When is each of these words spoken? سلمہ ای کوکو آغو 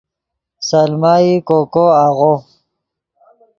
سلمہ 0.67 1.13
ای 1.23 1.31
کوکو 1.47 1.85
آغو 2.03 2.33